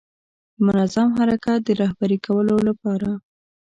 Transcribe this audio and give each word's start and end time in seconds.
د 0.55 0.59
منظم 0.65 1.09
حرکت 1.19 1.59
د 1.63 1.69
رهبري 1.81 2.17
کولو 2.25 2.55
لپاره. 2.67 3.09